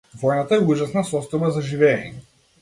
[0.19, 2.19] Војната е ужасна состојба за живеење.